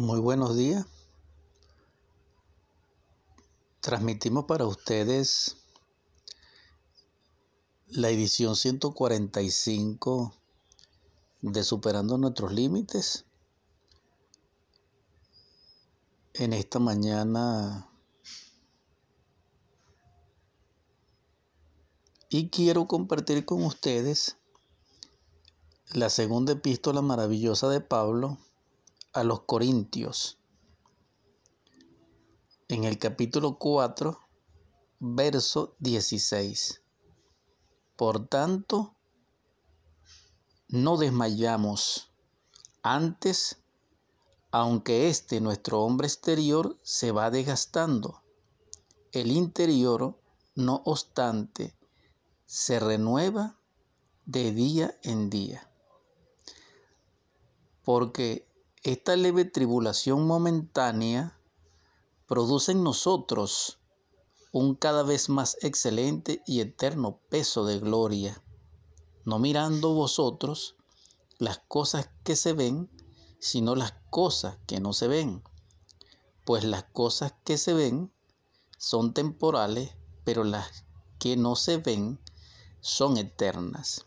[0.00, 0.86] Muy buenos días.
[3.82, 5.58] Transmitimos para ustedes
[7.86, 10.32] la edición 145
[11.42, 13.26] de Superando nuestros Límites.
[16.32, 17.90] En esta mañana
[22.30, 24.38] y quiero compartir con ustedes
[25.92, 28.38] la segunda epístola maravillosa de Pablo
[29.12, 30.38] a los Corintios.
[32.68, 34.18] En el capítulo 4,
[35.00, 36.82] verso 16.
[37.96, 38.94] Por tanto,
[40.68, 42.12] no desmayamos.
[42.82, 43.60] Antes,
[44.52, 48.22] aunque este nuestro hombre exterior se va desgastando,
[49.12, 50.18] el interior,
[50.54, 51.76] no obstante,
[52.46, 53.58] se renueva
[54.26, 55.70] de día en día
[57.90, 58.46] porque
[58.82, 61.38] esta leve tribulación momentánea
[62.26, 63.78] produce en nosotros
[64.52, 68.42] un cada vez más excelente y eterno peso de gloria,
[69.26, 70.76] no mirando vosotros
[71.36, 72.88] las cosas que se ven,
[73.38, 75.42] sino las cosas que no se ven,
[76.46, 78.10] pues las cosas que se ven
[78.78, 79.94] son temporales,
[80.24, 80.84] pero las
[81.18, 82.18] que no se ven
[82.80, 84.06] son eternas.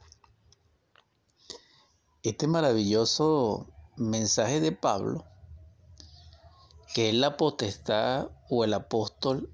[2.24, 5.26] Este maravilloso mensaje de Pablo,
[6.94, 9.54] que es la potestad o el apóstol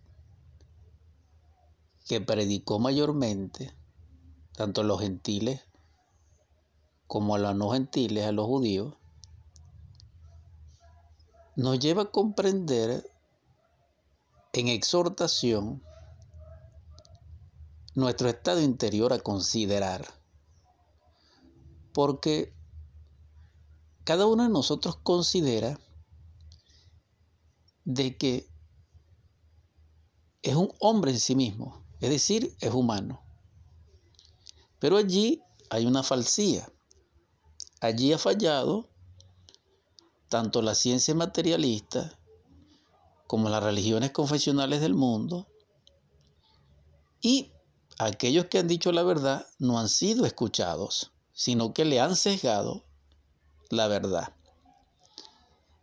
[2.08, 3.74] que predicó mayormente,
[4.54, 5.62] tanto a los gentiles
[7.08, 8.94] como a los no gentiles, a los judíos,
[11.56, 13.12] nos lleva a comprender
[14.54, 15.82] en exhortación
[17.96, 20.06] nuestro estado interior a considerar.
[21.94, 22.54] Porque
[24.10, 25.80] cada uno de nosotros considera
[27.86, 28.50] de que
[30.42, 33.22] es un hombre en sí mismo, es decir, es humano.
[34.80, 36.68] Pero allí hay una falsía.
[37.82, 38.90] Allí ha fallado
[40.28, 42.18] tanto la ciencia materialista
[43.28, 45.48] como las religiones confesionales del mundo
[47.22, 47.52] y
[48.00, 52.89] aquellos que han dicho la verdad no han sido escuchados, sino que le han sesgado
[53.70, 54.34] la verdad.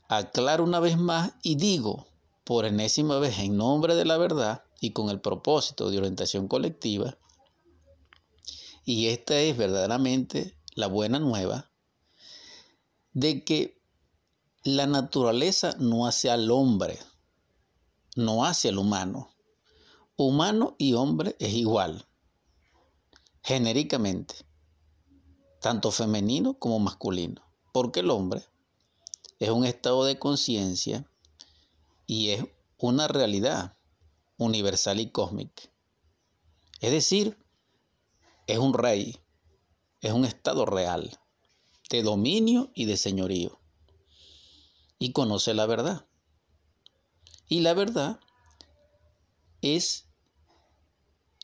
[0.09, 2.07] Aclaro una vez más y digo,
[2.45, 7.17] por enésima vez en nombre de la verdad y con el propósito de orientación colectiva,
[8.85, 11.71] y esta es verdaderamente la buena nueva,
[13.13, 13.81] de que
[14.63, 16.99] la naturaleza no hace al hombre,
[18.15, 19.31] no hace al humano.
[20.17, 22.07] Humano y hombre es igual,
[23.43, 24.37] genéricamente,
[25.61, 27.46] tanto femenino como masculino
[27.77, 28.43] porque el hombre
[29.39, 31.07] es un estado de conciencia
[32.07, 32.43] y es
[32.79, 33.77] una realidad
[34.39, 35.65] universal y cósmica.
[36.81, 37.37] Es decir,
[38.47, 39.21] es un rey,
[40.01, 41.21] es un estado real
[41.91, 43.61] de dominio y de señorío.
[44.99, 46.07] Y conoce la verdad.
[47.47, 48.21] Y la verdad
[49.61, 50.07] es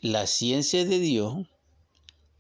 [0.01, 1.47] la ciencia de Dios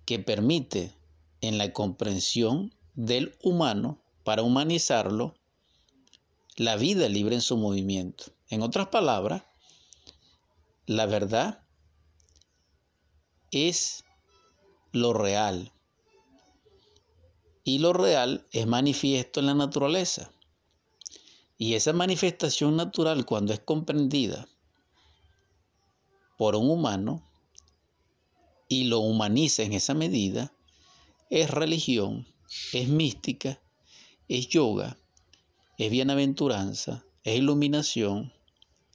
[0.06, 0.96] que permite
[1.42, 5.34] en la comprensión del humano para humanizarlo,
[6.56, 8.24] la vida libre en su movimiento.
[8.48, 9.42] En otras palabras,
[10.86, 11.64] la verdad
[13.50, 14.04] es
[14.92, 15.72] lo real.
[17.64, 20.32] Y lo real es manifiesto en la naturaleza.
[21.56, 24.48] Y esa manifestación natural, cuando es comprendida
[26.36, 27.22] por un humano
[28.68, 30.52] y lo humaniza en esa medida,
[31.30, 32.26] es religión
[32.72, 33.60] es mística,
[34.28, 34.98] es yoga,
[35.78, 38.32] es bienaventuranza, es iluminación,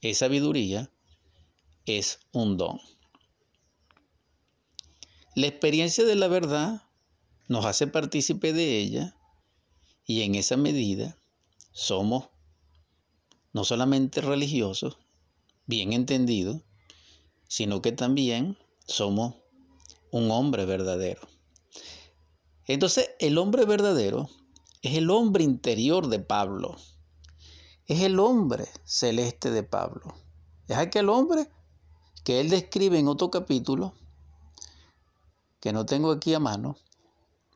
[0.00, 0.90] es sabiduría,
[1.86, 2.80] es un don.
[5.34, 6.82] La experiencia de la verdad
[7.48, 9.16] nos hace partícipe de ella
[10.06, 11.16] y en esa medida
[11.72, 12.28] somos
[13.52, 14.98] no solamente religiosos,
[15.66, 16.62] bien entendidos,
[17.48, 18.56] sino que también
[18.86, 19.34] somos
[20.10, 21.37] un hombre verdadero.
[22.68, 24.28] Entonces, el hombre verdadero
[24.82, 26.76] es el hombre interior de Pablo.
[27.86, 30.14] Es el hombre celeste de Pablo.
[30.68, 31.50] Es aquel hombre
[32.24, 33.94] que él describe en otro capítulo,
[35.60, 36.76] que no tengo aquí a mano,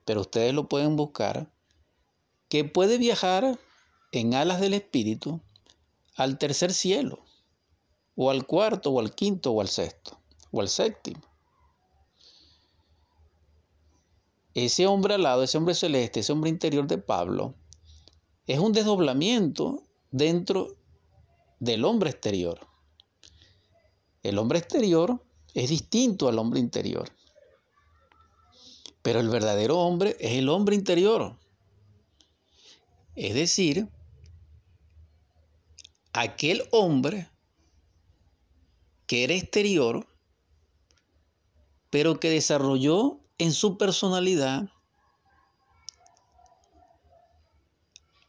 [0.06, 1.52] pero ustedes lo pueden buscar,
[2.48, 3.58] que puede viajar
[4.12, 5.42] en alas del Espíritu
[6.16, 7.22] al tercer cielo,
[8.16, 10.18] o al cuarto, o al quinto, o al sexto,
[10.50, 11.31] o al séptimo.
[14.54, 17.54] Ese hombre alado, ese hombre celeste, ese hombre interior de Pablo,
[18.46, 20.76] es un desdoblamiento dentro
[21.58, 22.66] del hombre exterior.
[24.22, 27.10] El hombre exterior es distinto al hombre interior.
[29.02, 31.38] Pero el verdadero hombre es el hombre interior.
[33.14, 33.88] Es decir,
[36.12, 37.28] aquel hombre
[39.06, 40.06] que era exterior,
[41.90, 44.68] pero que desarrolló en su personalidad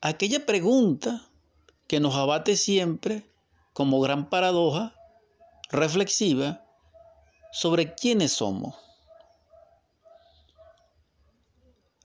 [0.02, 1.30] aquella pregunta
[1.88, 3.24] que nos abate siempre
[3.74, 4.96] como gran paradoja
[5.70, 6.66] reflexiva
[7.52, 8.74] sobre quiénes somos.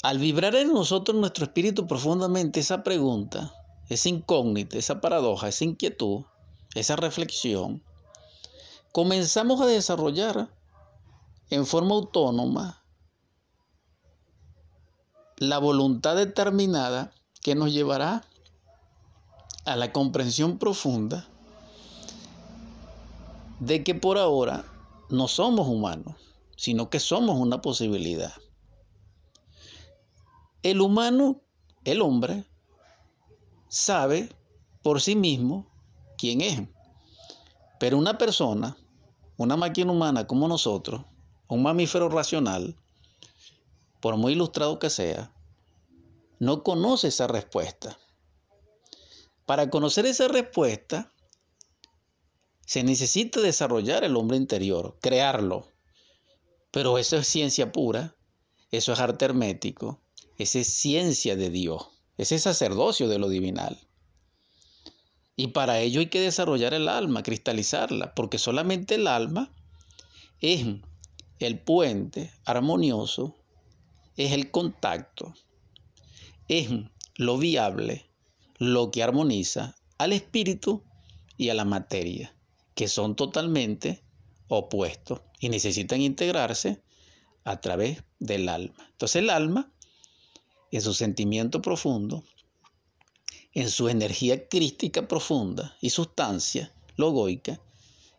[0.02, 3.54] Al vibrar en nosotros nuestro espíritu profundamente esa pregunta,
[3.88, 6.25] esa incógnita, esa paradoja, esa inquietud,
[6.75, 7.82] esa reflexión,
[8.93, 10.50] comenzamos a desarrollar
[11.49, 12.84] en forma autónoma
[15.38, 17.12] la voluntad determinada
[17.43, 18.25] que nos llevará
[19.64, 21.29] a la comprensión profunda
[23.61, 24.64] de que por ahora
[25.11, 26.17] no somos humanos,
[26.56, 28.32] sino que somos una posibilidad.
[30.62, 31.40] El humano,
[31.85, 32.44] el hombre,
[33.69, 34.29] sabe
[34.82, 35.67] por sí mismo
[36.17, 36.62] quién es.
[37.79, 38.76] Pero una persona,
[39.37, 41.02] una máquina humana como nosotros,
[41.49, 42.76] un mamífero racional,
[44.00, 45.33] por muy ilustrado que sea,
[46.39, 47.99] no conoce esa respuesta.
[49.47, 51.12] Para conocer esa respuesta,
[52.67, 55.67] se necesita desarrollar el hombre interior, crearlo.
[56.71, 58.15] Pero eso es ciencia pura,
[58.71, 60.03] eso es arte hermético,
[60.37, 63.89] esa es ciencia de Dios, ese es sacerdocio de lo divinal.
[65.35, 69.50] Y para ello hay que desarrollar el alma, cristalizarla, porque solamente el alma
[70.41, 70.67] es
[71.39, 73.38] el puente armonioso,
[74.19, 75.32] es el contacto
[76.49, 76.69] es
[77.17, 78.11] lo viable,
[78.59, 80.82] lo que armoniza al espíritu
[81.37, 82.35] y a la materia,
[82.75, 84.03] que son totalmente
[84.49, 86.82] opuestos y necesitan integrarse
[87.44, 88.88] a través del alma.
[88.91, 89.73] Entonces el alma,
[90.73, 92.25] en su sentimiento profundo,
[93.53, 97.61] en su energía crística profunda y sustancia logoica,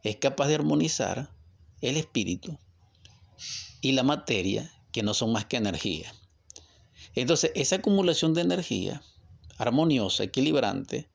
[0.03, 1.35] es capaz de armonizar
[1.81, 2.57] el espíritu
[3.81, 6.13] y la materia, que no son más que energía.
[7.15, 9.01] Entonces, esa acumulación de energía
[9.57, 11.09] armoniosa, equilibrante,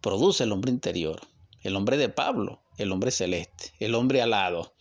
[0.00, 1.20] produce el hombre interior,
[1.62, 4.74] el hombre de Pablo, el hombre celeste, el hombre alado.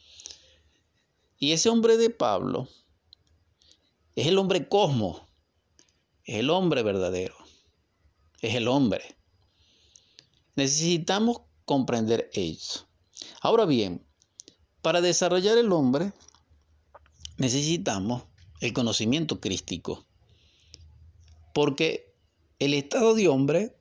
[1.39, 2.67] Y ese hombre de Pablo
[4.15, 5.21] es el hombre cosmos,
[6.25, 7.35] es el hombre verdadero,
[8.41, 9.15] es el hombre.
[10.55, 12.87] Necesitamos comprender eso.
[13.41, 14.05] Ahora bien,
[14.81, 16.13] para desarrollar el hombre
[17.37, 18.23] necesitamos
[18.59, 20.05] el conocimiento crístico.
[21.53, 22.13] Porque
[22.59, 23.75] el estado de hombre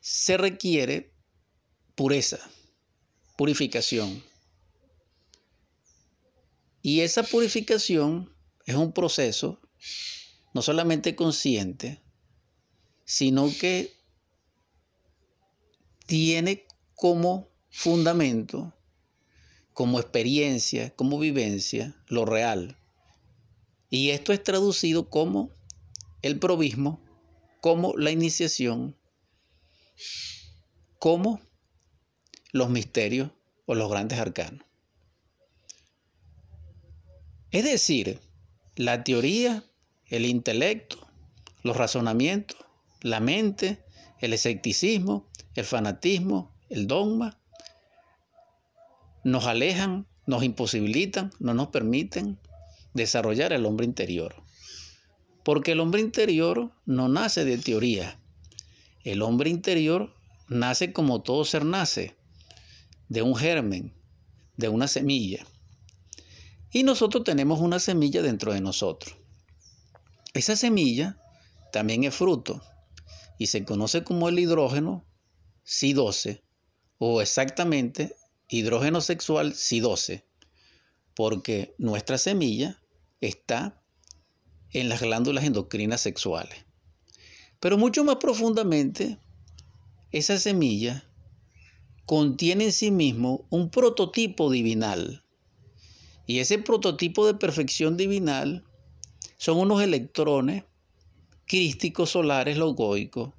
[0.00, 1.14] se requiere
[1.94, 2.38] pureza,
[3.36, 4.22] purificación.
[6.82, 8.34] Y esa purificación
[8.66, 9.60] es un proceso
[10.54, 12.02] no solamente consciente,
[13.04, 13.94] sino que
[16.06, 18.74] tiene como fundamento,
[19.72, 22.76] como experiencia, como vivencia, lo real.
[23.90, 25.50] Y esto es traducido como
[26.22, 27.00] el probismo
[27.62, 28.96] como la iniciación,
[30.98, 31.40] como
[32.50, 33.30] los misterios
[33.66, 34.64] o los grandes arcanos.
[37.52, 38.18] Es decir,
[38.74, 39.64] la teoría,
[40.06, 41.06] el intelecto,
[41.62, 42.58] los razonamientos,
[43.00, 43.84] la mente,
[44.18, 47.38] el escepticismo, el fanatismo, el dogma,
[49.24, 52.38] nos alejan, nos imposibilitan, no nos permiten
[52.94, 54.34] desarrollar el hombre interior.
[55.44, 58.18] Porque el hombre interior no nace de teoría.
[59.04, 60.14] El hombre interior
[60.48, 62.16] nace como todo ser nace,
[63.08, 63.92] de un germen,
[64.56, 65.44] de una semilla.
[66.70, 69.16] Y nosotros tenemos una semilla dentro de nosotros.
[70.34, 71.18] Esa semilla
[71.72, 72.62] también es fruto
[73.38, 75.04] y se conoce como el hidrógeno
[75.66, 76.40] Si12
[76.98, 78.14] o exactamente
[78.52, 80.24] hidrógeno sexual Si12,
[81.14, 82.82] porque nuestra semilla
[83.20, 83.82] está
[84.70, 86.64] en las glándulas endocrinas sexuales.
[87.60, 89.18] Pero mucho más profundamente,
[90.10, 91.08] esa semilla
[92.06, 95.24] contiene en sí mismo un prototipo divinal.
[96.26, 98.64] Y ese prototipo de perfección divinal
[99.36, 100.64] son unos electrones
[101.46, 103.34] crísticos solares logoicos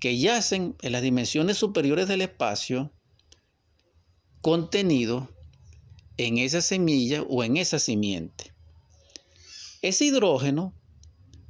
[0.00, 2.92] que yacen en las dimensiones superiores del espacio
[4.40, 5.28] contenidos
[6.16, 8.52] en esa semilla o en esa simiente.
[9.82, 10.74] Ese hidrógeno,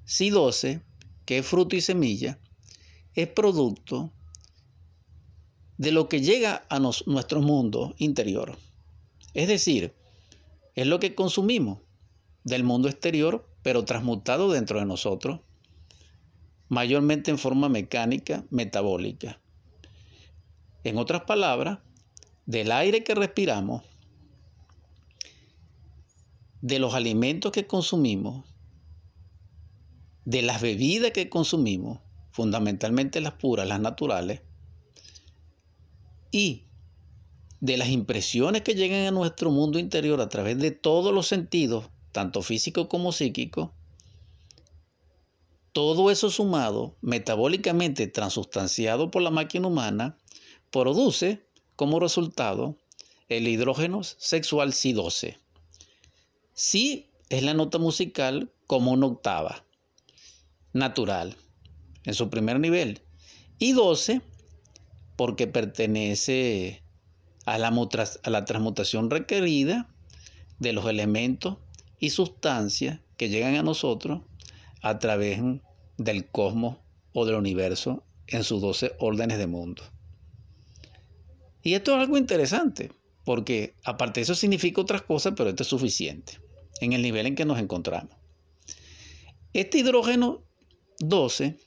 [0.07, 0.83] Si12,
[1.25, 2.39] que es fruto y semilla,
[3.15, 4.13] es producto
[5.79, 8.59] de lo que llega a nuestro mundo interior.
[9.35, 9.95] Es decir,
[10.75, 11.81] es lo que consumimos
[12.45, 15.41] del mundo exterior, pero transmutado dentro de nosotros,
[16.69, 19.41] mayormente en forma mecánica, metabólica.
[20.85, 21.79] En otras palabras,
[22.49, 23.83] del aire que respiramos,
[26.63, 28.47] de los alimentos que consumimos,
[30.25, 32.01] de las bebidas que consumimos,
[32.31, 34.41] fundamentalmente las puras, las naturales,
[36.31, 36.65] y
[37.61, 41.91] de las impresiones que llegan a nuestro mundo interior a través de todos los sentidos,
[42.13, 43.75] tanto físico como psíquico,
[45.73, 50.17] todo eso sumado, metabólicamente transustanciado por la máquina humana,
[50.71, 51.47] produce
[51.79, 52.77] como resultado
[53.29, 55.39] el hidrógeno sexual Si12.
[56.53, 59.65] Si es la nota musical como una octava,
[60.73, 61.37] natural,
[62.03, 63.01] en su primer nivel.
[63.61, 64.23] Y 12
[65.15, 66.83] porque pertenece
[67.47, 69.89] a la, a la transmutación requerida
[70.59, 71.59] de los elementos
[72.01, 74.23] y sustancias que llegan a nosotros
[74.83, 75.41] a través
[75.97, 76.79] del cosmos
[77.13, 79.85] o del universo en sus 12 órdenes de mundo.
[81.63, 82.93] Y esto es algo interesante,
[83.25, 86.39] porque aparte eso significa otras cosas, pero esto es suficiente
[86.81, 88.15] en el nivel en que nos encontramos.
[89.53, 90.45] Este hidrógeno
[91.01, 91.59] 12,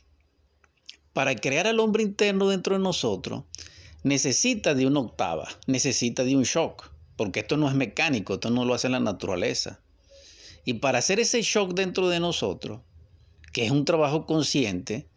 [1.13, 3.43] para crear al hombre interno dentro de nosotros,
[4.03, 8.65] necesita de una octava, necesita de un shock, porque esto no es mecánico, esto no
[8.65, 9.81] lo hace la naturaleza.
[10.65, 12.81] Y para hacer ese shock dentro de nosotros,
[13.51, 15.09] que es un trabajo consciente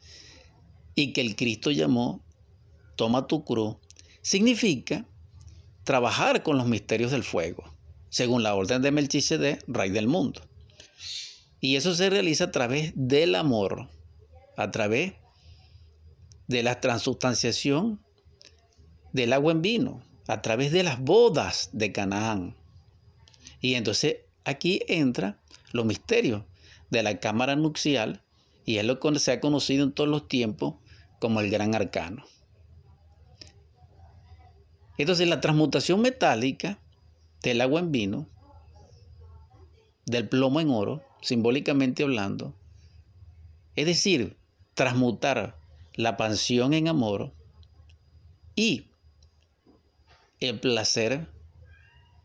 [0.94, 2.24] y que el Cristo llamó
[2.96, 3.76] toma tu cruz,
[4.24, 5.06] significa
[5.84, 7.62] trabajar con los misterios del fuego,
[8.08, 10.40] según la orden de Melchizedek, rey del mundo.
[11.60, 13.88] Y eso se realiza a través del amor,
[14.56, 15.12] a través
[16.48, 18.02] de la transustanciación
[19.12, 22.56] del agua en vino, a través de las bodas de Canaán.
[23.60, 25.38] Y entonces aquí entra
[25.72, 26.44] los misterios
[26.88, 28.22] de la cámara nupcial
[28.64, 30.76] y es lo que se ha conocido en todos los tiempos
[31.18, 32.24] como el gran arcano.
[34.96, 36.78] Entonces la transmutación metálica
[37.42, 38.28] del agua en vino,
[40.06, 42.54] del plomo en oro, simbólicamente hablando,
[43.76, 44.36] es decir,
[44.74, 45.58] transmutar
[45.94, 47.32] la pasión en amor
[48.54, 48.86] y
[50.40, 51.28] el placer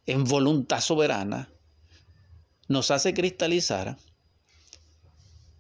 [0.05, 1.49] en voluntad soberana,
[2.67, 3.97] nos hace cristalizar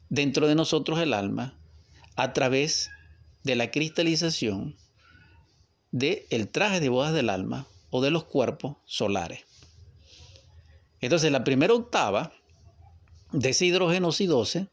[0.09, 1.57] dentro de nosotros el alma
[2.15, 2.89] a través
[3.43, 4.75] de la cristalización
[5.91, 9.45] del el traje de bodas del alma o de los cuerpos solares.
[11.01, 12.31] Entonces, la primera octava
[13.31, 14.69] de ese hidrógeno C12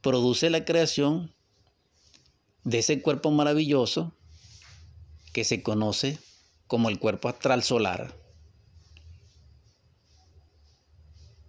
[0.00, 1.34] produce la creación
[2.64, 4.12] de ese cuerpo maravilloso
[5.32, 6.18] que se conoce
[6.66, 8.14] como el cuerpo astral solar.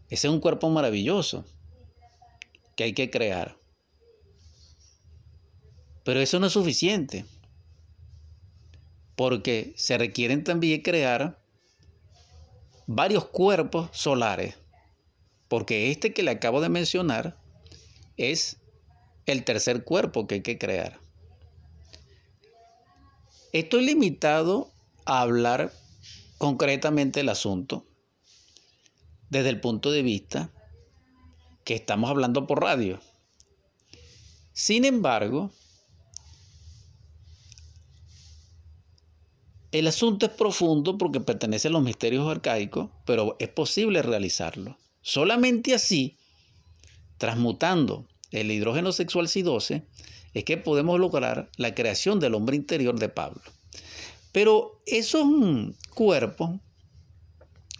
[0.09, 1.45] Ese es un cuerpo maravilloso
[2.75, 3.57] que hay que crear.
[6.03, 7.25] Pero eso no es suficiente,
[9.15, 11.39] porque se requieren también crear
[12.87, 14.55] varios cuerpos solares,
[15.47, 17.37] porque este que le acabo de mencionar
[18.17, 18.57] es
[19.25, 20.99] el tercer cuerpo que hay que crear.
[23.53, 24.71] Estoy limitado
[25.05, 25.71] a hablar
[26.37, 27.85] concretamente el asunto
[29.29, 30.51] desde el punto de vista
[31.63, 32.99] que estamos hablando por radio.
[34.53, 35.51] Sin embargo,
[39.79, 44.77] el asunto es profundo porque pertenece a los misterios arcaicos, pero es posible realizarlo.
[45.01, 46.15] Solamente así,
[47.17, 49.83] transmutando el hidrógeno sexual C12,
[50.33, 53.41] es que podemos lograr la creación del hombre interior de Pablo.
[54.31, 55.25] Pero esos
[55.93, 56.51] cuerpos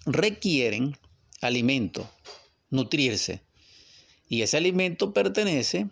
[0.05, 0.97] requieren
[1.41, 2.09] alimento,
[2.69, 3.41] nutrirse.
[4.27, 5.87] Y ese alimento pertenece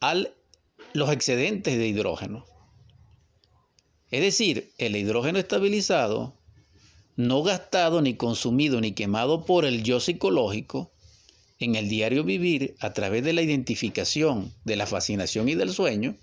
[0.00, 0.14] a
[0.94, 2.44] los excedentes de hidrógeno.
[4.10, 6.34] Es decir, el hidrógeno estabilizado,
[7.16, 10.92] no gastado, ni consumido, ni quemado por el yo psicológico,
[11.58, 16.16] en el diario vivir a través de la identificación de la fascinación y del sueño,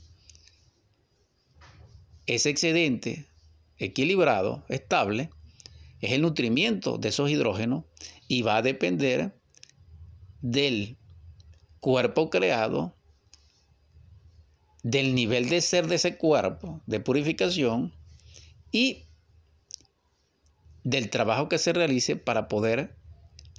[2.25, 3.27] ese excedente
[3.77, 5.29] equilibrado, estable,
[6.01, 7.83] es el nutrimiento de esos hidrógenos
[8.27, 9.35] y va a depender
[10.41, 10.97] del
[11.79, 12.95] cuerpo creado,
[14.85, 17.91] del nivel de ser de ese cuerpo, de purificación
[18.71, 19.07] y
[20.83, 22.95] del trabajo que se realice para poder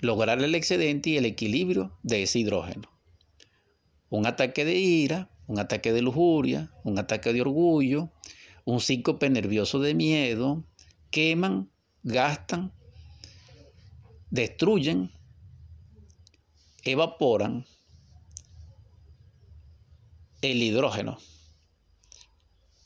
[0.01, 2.89] lograr el excedente y el equilibrio de ese hidrógeno.
[4.09, 8.13] Un ataque de ira, un ataque de lujuria, un ataque de orgullo,
[8.65, 10.65] un síncope nervioso de miedo,
[11.11, 11.69] queman,
[12.05, 12.73] gastan,
[14.31, 15.11] destruyen,
[16.85, 17.67] evaporan
[20.43, 21.19] el hidrógeno.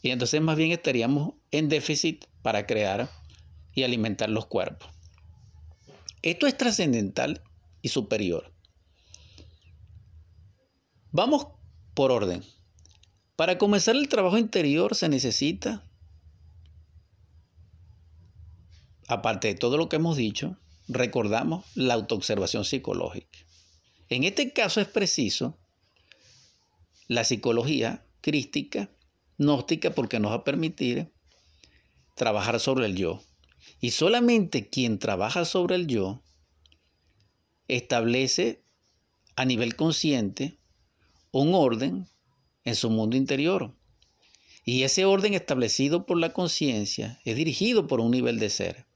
[0.02, 3.10] Y entonces más bien estaríamos en déficit para crear
[3.74, 4.90] y alimentar los cuerpos.
[6.22, 7.42] Esto es trascendental
[7.82, 8.52] y superior.
[11.12, 11.48] Vamos
[11.94, 12.44] por orden.
[13.36, 15.82] Para comenzar el trabajo interior se necesita,
[19.08, 20.56] aparte de todo lo que hemos dicho,
[20.88, 23.38] recordamos la autoobservación psicológica.
[24.08, 25.58] En este caso es preciso
[27.10, 28.88] la psicología crística,
[29.36, 31.12] gnóstica, porque nos va a permitir
[32.14, 33.20] trabajar sobre el yo.
[33.80, 36.22] Y solamente quien trabaja sobre el yo
[37.66, 38.62] establece
[39.34, 40.60] a nivel consciente
[41.32, 42.06] un orden
[42.62, 43.76] en su mundo interior.
[44.64, 48.86] Y ese orden establecido por la conciencia es dirigido por un nivel de ser.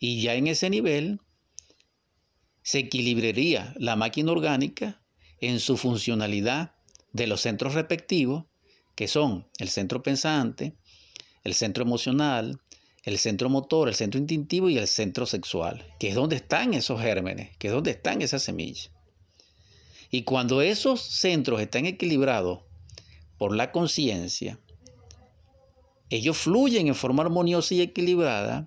[0.00, 1.20] Y ya en ese nivel
[2.62, 5.00] se equilibraría la máquina orgánica
[5.40, 6.77] en su funcionalidad
[7.12, 8.44] de los centros respectivos,
[8.94, 10.74] que son el centro pensante,
[11.44, 12.60] el centro emocional,
[13.04, 17.00] el centro motor, el centro instintivo y el centro sexual, que es donde están esos
[17.00, 18.90] gérmenes, que es donde están esas semillas.
[20.10, 22.60] Y cuando esos centros están equilibrados
[23.38, 24.58] por la conciencia,
[26.10, 28.66] ellos fluyen en forma armoniosa y equilibrada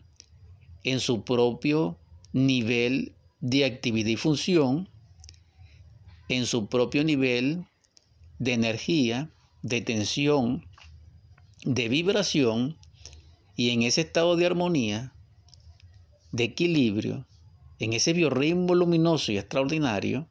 [0.83, 1.97] en su propio
[2.33, 4.89] nivel de actividad y función,
[6.29, 7.65] en su propio nivel
[8.41, 9.29] de energía,
[9.61, 10.65] de tensión,
[11.63, 12.75] de vibración,
[13.55, 15.13] y en ese estado de armonía,
[16.31, 17.27] de equilibrio,
[17.77, 20.27] en ese biorritmo luminoso y extraordinario,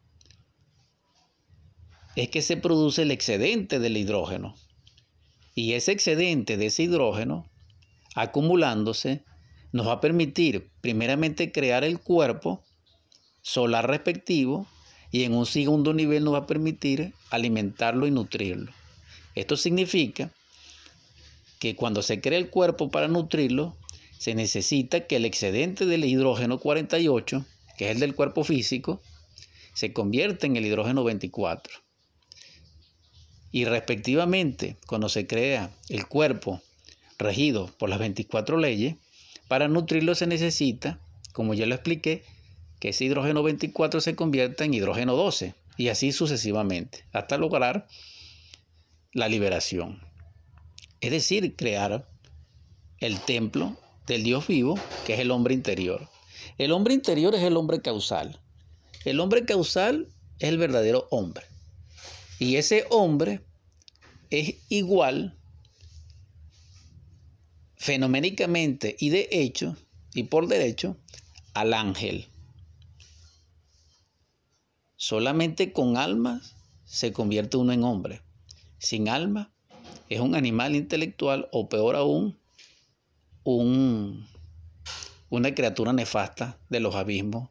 [2.17, 4.57] es que se produce el excedente del hidrógeno.
[5.55, 7.49] Y ese excedente de ese hidrógeno,
[8.17, 9.25] acumulándose,
[9.71, 12.65] nos va a permitir primeramente crear el cuerpo
[13.41, 14.67] solar respectivo
[15.13, 18.73] y en un segundo nivel nos va a permitir alimentarlo y nutrirlo.
[19.35, 20.31] Esto significa
[21.59, 23.77] que cuando se crea el cuerpo para nutrirlo,
[24.19, 27.45] se necesita que el excedente del hidrógeno 48,
[27.77, 29.01] que es el del cuerpo físico,
[29.75, 31.73] se convierta en el hidrógeno 24.
[33.53, 36.61] Y respectivamente, cuando se crea el cuerpo
[37.19, 38.97] regido por las 24 leyes,
[39.49, 41.01] para nutrirlo se necesita,
[41.33, 42.23] como ya lo expliqué,
[42.81, 47.87] que ese hidrógeno 24 se convierta en hidrógeno 12 y así sucesivamente, hasta lograr
[49.13, 50.03] la liberación.
[51.01, 52.09] Es decir, crear
[52.99, 56.09] el templo del Dios vivo, que es el hombre interior.
[56.59, 58.41] El hombre interior es el hombre causal.
[59.05, 61.45] El hombre causal es el verdadero hombre.
[62.39, 63.41] Y ese hombre
[64.31, 65.37] es igual
[67.77, 69.77] fenoménicamente y de hecho
[70.15, 70.97] y por derecho
[71.55, 72.30] al ángel.
[75.01, 76.43] Solamente con alma
[76.85, 78.21] se convierte uno en hombre.
[78.77, 79.51] Sin alma
[80.11, 82.39] es un animal intelectual o peor aún,
[83.43, 84.29] un,
[85.31, 87.49] una criatura nefasta de los abismos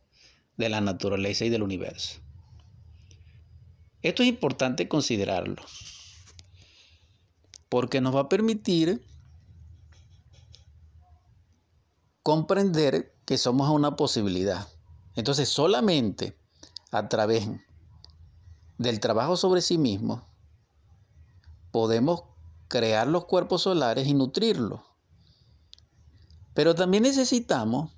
[0.57, 2.19] de la naturaleza y del universo.
[4.03, 5.63] Esto es importante considerarlo,
[7.67, 9.03] porque nos va a permitir
[12.21, 14.67] comprender que somos una posibilidad.
[15.15, 16.37] Entonces, solamente
[16.91, 17.47] a través
[18.77, 20.27] del trabajo sobre sí mismo,
[21.71, 22.23] podemos
[22.67, 24.81] crear los cuerpos solares y nutrirlos.
[26.53, 27.91] Pero también necesitamos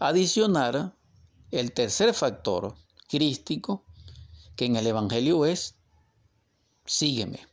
[0.00, 0.96] adicionar
[1.50, 2.74] el tercer factor
[3.08, 3.84] crístico
[4.56, 5.76] que en el Evangelio es,
[6.84, 7.46] sígueme.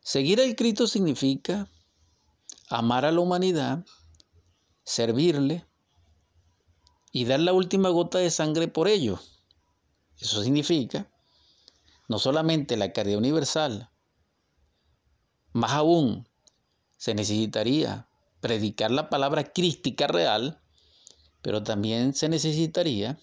[0.00, 1.68] Seguir al Cristo significa
[2.70, 3.84] amar a la humanidad,
[4.84, 5.66] servirle
[7.12, 9.42] y dar la última gota de sangre por ellos.
[10.20, 11.10] Eso significa
[12.08, 13.90] no solamente la caridad universal,
[15.52, 16.28] más aún
[16.96, 18.08] se necesitaría
[18.40, 20.60] predicar la palabra crística real,
[21.42, 23.18] pero también se necesitaría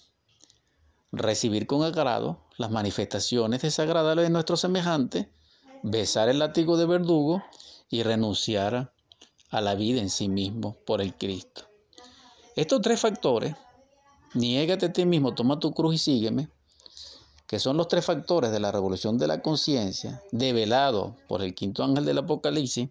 [1.12, 5.32] recibir con agrado las manifestaciones desagradables de nuestro semejante,
[5.84, 7.44] besar el látigo de verdugo
[7.90, 8.94] y renunciar
[9.50, 11.70] a la vida en sí mismo por el Cristo.
[12.56, 13.56] Estos tres factores,
[14.36, 16.50] niégate a ti mismo, toma tu cruz y sígueme,
[17.48, 21.84] que son los tres factores de la revolución de la conciencia, develado por el quinto
[21.84, 22.90] ángel del Apocalipsis,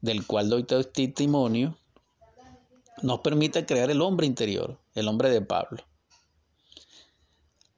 [0.00, 1.76] del cual doy testimonio,
[3.02, 5.84] nos permite crear el hombre interior, el hombre de Pablo.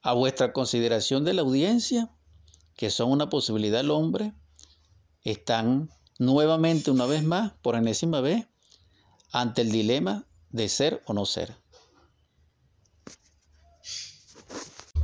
[0.02, 2.10] A vuestra consideración de la audiencia,
[2.76, 4.32] que son una posibilidad del hombre,
[5.22, 8.46] están nuevamente, una vez más, por enésima vez,
[9.32, 11.54] ante el dilema de ser o no ser.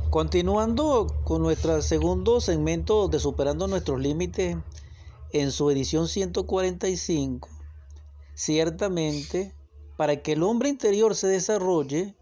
[0.09, 4.55] Continuando con nuestro segundo segmento de Superando nuestros Límites
[5.33, 7.49] en su edición 145,
[8.33, 9.53] ciertamente,
[9.97, 12.15] para que el hombre interior se desarrolle,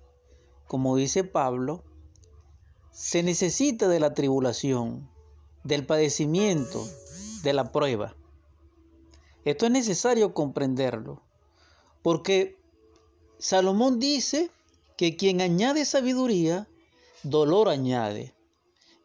[0.67, 1.83] como dice Pablo,
[2.91, 5.07] se necesita de la tribulación,
[5.63, 6.83] del padecimiento,
[7.43, 8.15] de la prueba.
[9.45, 11.21] Esto es necesario comprenderlo,
[12.01, 12.57] porque
[13.37, 14.49] Salomón dice
[14.97, 16.67] que quien añade sabiduría,
[17.29, 18.33] dolor añade.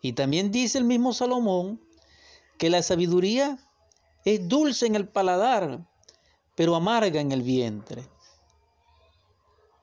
[0.02, 1.80] Y también dice el mismo Salomón
[2.59, 3.59] que la sabiduría
[4.24, 5.87] es dulce en el paladar,
[6.54, 8.06] pero amarga en el vientre.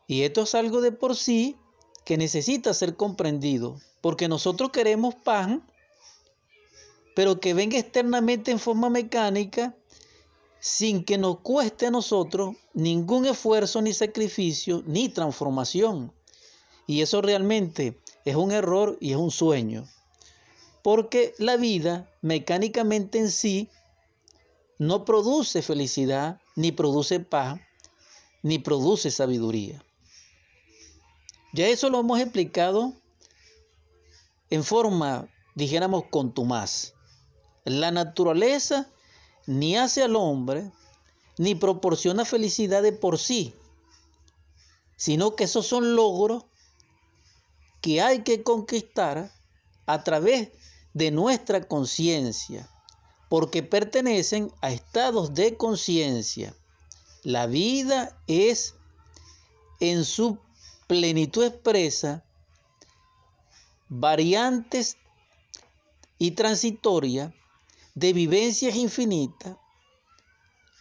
[0.07, 1.57] Y esto es algo de por sí
[2.05, 5.69] que necesita ser comprendido, porque nosotros queremos pan,
[7.15, 9.75] pero que venga externamente en forma mecánica,
[10.59, 16.13] sin que nos cueste a nosotros ningún esfuerzo, ni sacrificio, ni transformación.
[16.85, 19.87] Y eso realmente es un error y es un sueño.
[20.83, 23.69] Porque la vida mecánicamente en sí
[24.77, 27.57] no produce felicidad, ni produce paz,
[28.43, 29.81] ni produce sabiduría.
[31.53, 32.93] Ya eso lo hemos explicado
[34.49, 36.95] en forma, dijéramos, contumaz.
[37.63, 38.89] La naturaleza
[39.45, 40.69] ni hace al hombre,
[41.37, 43.53] ni proporciona felicidad de por sí,
[44.97, 46.43] sino que esos son logros
[47.87, 49.31] que hay que conquistar
[49.85, 50.49] a través
[50.93, 52.69] de nuestra conciencia,
[53.29, 56.53] porque pertenecen a estados de conciencia.
[57.23, 58.75] La vida es
[59.79, 60.37] en su
[60.87, 62.25] plenitud expresa
[63.87, 64.97] variantes
[66.17, 67.33] y transitoria
[67.95, 69.55] de vivencias infinitas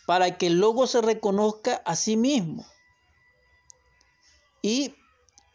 [0.09, 2.66] para que el logo se reconozca a sí mismo.
[4.61, 4.97] Y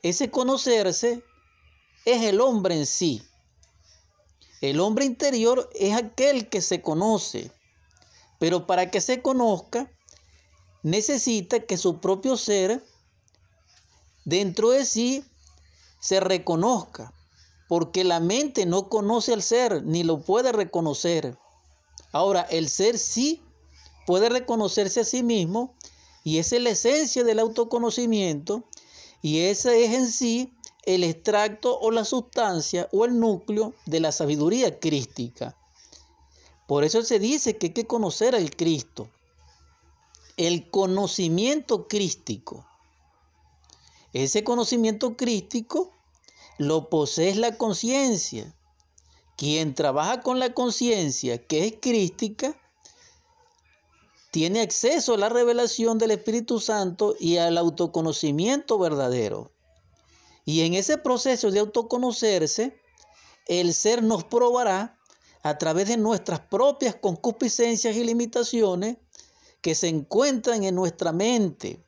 [0.02, 1.26] ese conocerse
[2.06, 3.24] es el hombre en sí.
[4.62, 7.52] El hombre interior es aquel que se conoce,
[8.40, 9.92] pero para que se conozca
[10.84, 12.84] necesita que su propio ser
[14.26, 15.26] dentro de sí
[16.00, 17.14] se reconozca,
[17.68, 21.38] porque la mente no conoce al ser ni lo puede reconocer.
[22.12, 23.42] Ahora, el ser sí
[24.06, 25.76] puede reconocerse a sí mismo
[26.24, 28.64] y esa es la esencia del autoconocimiento
[29.22, 34.12] y ese es en sí el extracto o la sustancia o el núcleo de la
[34.12, 35.56] sabiduría crística.
[36.67, 39.10] Por eso se dice que hay que conocer al Cristo.
[40.38, 42.65] El conocimiento crístico.
[44.13, 45.91] Ese conocimiento crístico
[46.58, 48.56] lo posee la conciencia.
[49.38, 52.56] Quien trabaja con la conciencia que es crística,
[54.32, 59.52] tiene acceso a la revelación del Espíritu Santo y al autoconocimiento verdadero.
[60.46, 62.80] Y en ese proceso de autoconocerse,
[63.48, 65.00] el ser nos probará
[65.44, 68.98] a través de nuestras propias concupiscencias y limitaciones
[69.62, 71.84] que se encuentran en nuestra mente.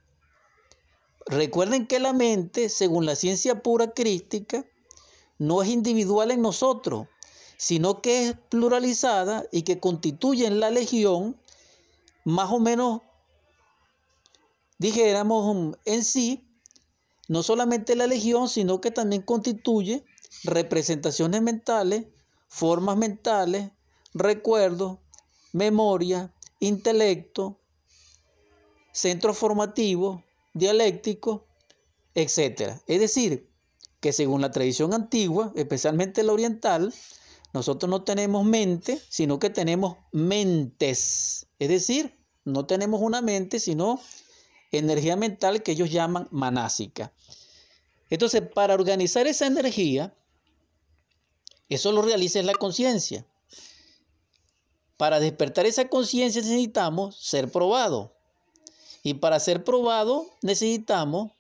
[1.26, 4.66] Recuerden que la mente, según la ciencia pura crística,
[5.38, 7.08] no es individual en nosotros,
[7.58, 11.40] sino que es pluralizada y que constituye en la legión
[12.26, 13.02] más o menos,
[14.78, 16.48] dijéramos, en sí,
[17.34, 20.06] no solamente la legión, sino que también constituye
[20.44, 22.06] representaciones mentales,
[22.48, 23.72] formas mentales,
[24.14, 25.00] recuerdos,
[25.52, 27.60] memoria, intelecto,
[28.92, 30.22] centros formativos,
[30.54, 31.42] dialécticos,
[32.14, 32.74] etc.
[32.86, 33.50] Es decir,
[34.00, 36.94] que según la tradición antigua, especialmente la oriental,
[37.52, 41.48] nosotros no tenemos mente, sino que tenemos mentes.
[41.58, 42.16] Es decir,
[42.46, 44.00] no tenemos una mente, sino
[44.78, 47.14] energía mental que ellos llaman manásica.
[48.10, 50.14] Entonces, para organizar esa energía,
[51.70, 53.26] eso lo realiza la conciencia.
[54.98, 58.14] Para despertar esa conciencia necesitamos ser probado.
[59.02, 61.32] Y para ser probado necesitamos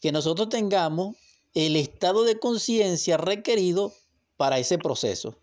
[0.00, 1.16] que nosotros tengamos
[1.54, 3.92] el estado de conciencia requerido
[4.36, 5.36] para ese proceso.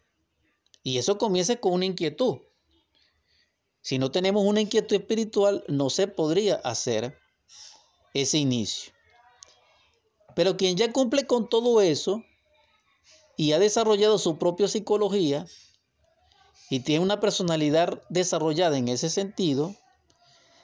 [0.83, 2.37] Y eso comienza con una inquietud.
[3.87, 7.17] Si no tenemos una inquietud espiritual, no se podría hacer
[8.13, 8.91] ese inicio.
[10.35, 12.21] Pero quien ya cumple con todo eso
[13.37, 15.45] y ha desarrollado su propia psicología
[16.69, 19.73] y tiene una personalidad desarrollada en ese sentido,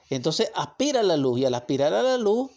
[0.10, 2.52] entonces aspira a la luz y al aspirar a la luz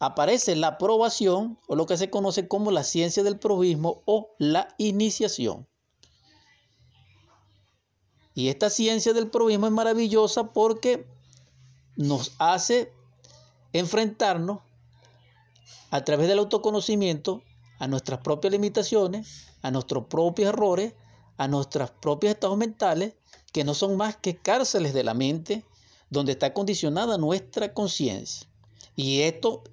[0.00, 4.74] aparece la aprobación o lo que se conoce como la ciencia del probismo o la
[4.76, 5.66] iniciación.
[8.38, 11.04] Y esta ciencia del probismo es maravillosa porque
[11.96, 12.92] nos hace
[13.72, 14.60] enfrentarnos
[15.90, 17.42] a través del autoconocimiento
[17.80, 20.94] a nuestras propias limitaciones, a nuestros propios errores,
[21.36, 23.14] a nuestros propios estados mentales,
[23.52, 25.64] que no son más que cárceles de la mente
[26.08, 28.48] donde está condicionada nuestra conciencia.
[28.94, 29.64] Y esto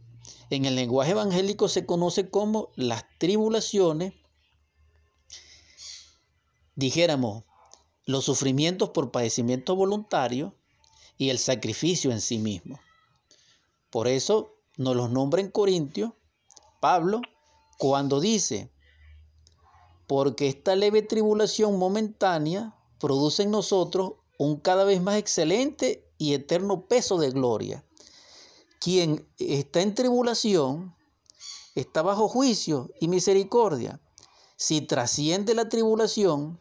[0.49, 4.13] en el lenguaje evangélico se conoce como las tribulaciones,
[6.73, 7.43] dijéramos,
[8.05, 10.53] los sufrimientos por padecimiento voluntario
[11.17, 12.79] y el sacrificio en sí mismo.
[13.89, 16.11] Por eso nos los nombra en Corintios
[16.79, 17.21] Pablo
[17.77, 18.71] cuando dice,
[20.07, 26.87] porque esta leve tribulación momentánea produce en nosotros un cada vez más excelente y eterno
[26.87, 27.83] peso de gloria.
[28.79, 30.95] Quien está en tribulación
[31.73, 33.99] está bajo juicio y misericordia.
[34.57, 36.59] Si trasciende la tribulación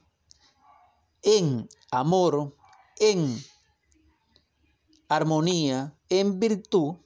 [1.25, 2.55] en amor,
[2.99, 3.43] en
[5.09, 6.97] armonía, en virtud,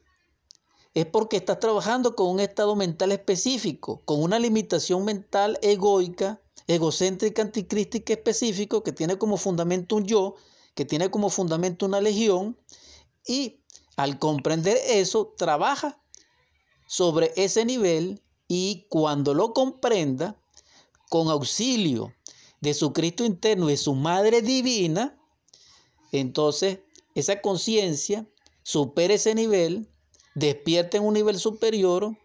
[0.95, 7.43] es porque estás trabajando con un estado mental específico, con una limitación mental egoica, egocéntrica,
[7.43, 10.35] anticrística específico que tiene como fundamento un yo,
[10.75, 12.59] que tiene como fundamento una legión
[13.27, 13.61] y
[13.97, 16.03] al comprender eso trabaja
[16.89, 20.37] sobre ese nivel y cuando lo comprenda,
[21.09, 22.13] con auxilio
[22.61, 25.19] de su Cristo interno y de su Madre Divina,
[26.13, 26.81] entonces
[27.15, 28.27] esa conciencia
[28.63, 29.89] supera ese nivel
[30.35, 32.17] despierta en un nivel superior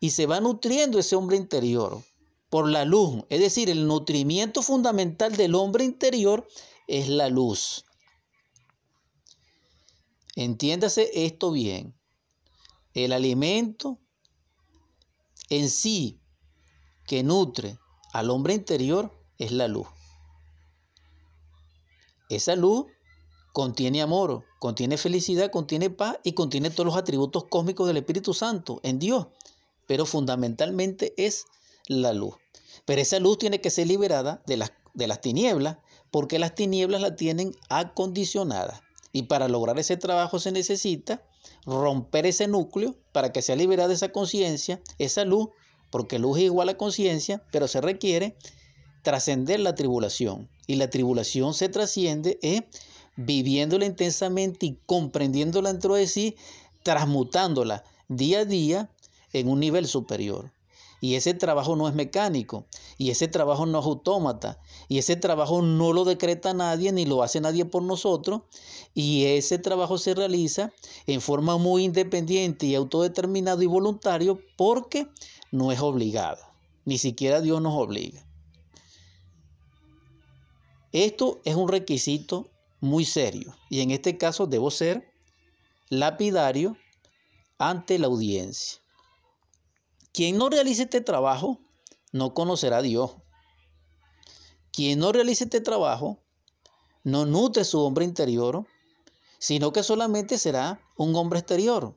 [0.00, 2.02] y se va nutriendo ese hombre interior
[2.50, 3.24] por la luz.
[3.30, 6.46] Es decir, el nutrimiento fundamental del hombre interior
[6.86, 7.84] es la luz.
[10.34, 11.94] Entiéndase esto bien.
[12.94, 13.98] El alimento
[15.48, 16.20] en sí
[17.06, 17.78] que nutre
[18.12, 19.88] al hombre interior es la luz.
[22.28, 22.86] Esa luz
[23.52, 28.80] contiene amor, contiene felicidad, contiene paz y contiene todos los atributos cósmicos del Espíritu Santo
[28.84, 29.26] en Dios.
[29.86, 31.44] Pero fundamentalmente es
[31.88, 32.36] la luz.
[32.84, 35.78] Pero esa luz tiene que ser liberada de las, de las tinieblas
[36.12, 38.80] porque las tinieblas la tienen acondicionada.
[39.12, 41.22] Y para lograr ese trabajo se necesita
[41.66, 45.48] romper ese núcleo para que sea liberada esa conciencia, esa luz,
[45.90, 48.36] porque luz es igual a conciencia, pero se requiere
[49.02, 50.48] trascender la tribulación.
[50.66, 52.62] Y la tribulación se trasciende eh,
[53.16, 56.36] viviéndola intensamente y comprendiéndola dentro de sí,
[56.82, 58.90] transmutándola día a día
[59.32, 60.50] en un nivel superior.
[61.00, 62.64] Y ese trabajo no es mecánico,
[62.96, 67.24] y ese trabajo no es autómata, y ese trabajo no lo decreta nadie ni lo
[67.24, 68.42] hace nadie por nosotros,
[68.94, 70.72] y ese trabajo se realiza
[71.08, 75.08] en forma muy independiente y autodeterminado y voluntario porque
[75.50, 76.38] no es obligado,
[76.84, 78.24] ni siquiera Dios nos obliga.
[80.92, 82.50] Esto es un requisito
[82.80, 85.10] muy serio y en este caso debo ser
[85.88, 86.76] lapidario
[87.58, 88.80] ante la audiencia.
[90.12, 91.58] Quien no realice este trabajo
[92.12, 93.12] no conocerá a Dios.
[94.70, 96.18] Quien no realice este trabajo
[97.04, 98.66] no nutre su hombre interior,
[99.38, 101.96] sino que solamente será un hombre exterior.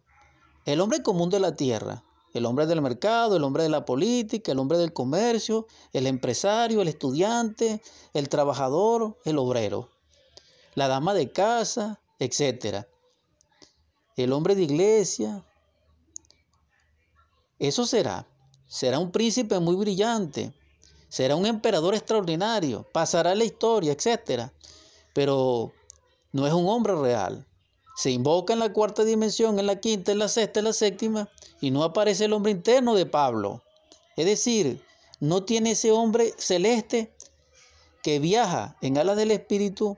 [0.65, 2.03] El hombre común de la tierra,
[2.35, 6.81] el hombre del mercado, el hombre de la política, el hombre del comercio, el empresario,
[6.81, 7.81] el estudiante,
[8.13, 9.89] el trabajador, el obrero
[10.75, 12.85] la dama de casa, etc.
[14.15, 15.43] El hombre de iglesia.
[17.57, 18.27] Eso será.
[18.67, 20.53] Será un príncipe muy brillante.
[21.07, 22.85] Será un emperador extraordinario.
[22.91, 24.51] Pasará la historia, etc.
[25.13, 25.71] Pero
[26.33, 27.47] no es un hombre real.
[27.95, 31.29] Se invoca en la cuarta dimensión, en la quinta, en la sexta, en la séptima,
[31.65, 33.63] y no aparece el hombre interno de Pablo.
[34.15, 34.85] Es decir,
[35.19, 37.11] no tiene ese hombre celeste
[38.03, 39.97] que viaja en alas del Espíritu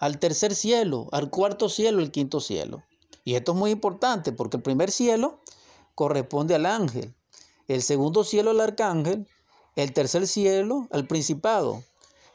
[0.00, 2.82] al tercer cielo, al cuarto cielo, el quinto cielo.
[3.22, 5.38] Y esto es muy importante porque el primer cielo
[5.94, 7.14] corresponde al ángel,
[7.68, 9.28] el segundo cielo al arcángel,
[9.76, 11.84] el tercer cielo al principado,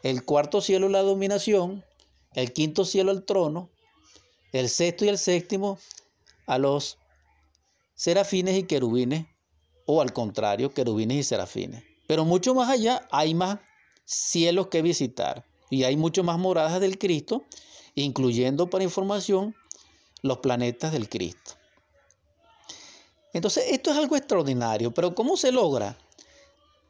[0.04, 1.84] el cuarto cielo la dominación,
[2.34, 3.70] el quinto cielo al trono,
[4.54, 5.78] el sexto y el séptimo
[6.48, 6.99] a los
[8.00, 9.26] serafines y querubines,
[9.86, 11.84] o al contrario, querubines y serafines.
[12.08, 13.60] Pero mucho más allá hay más
[14.06, 15.46] cielos que visitar.
[15.70, 17.44] Y hay mucho más moradas del Cristo,
[17.96, 19.54] incluyendo para información
[20.22, 21.56] los planetas del Cristo.
[23.34, 25.98] Entonces, esto es algo extraordinario, pero ¿cómo se logra?